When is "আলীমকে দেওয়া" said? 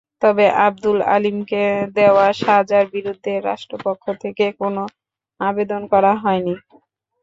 1.15-2.27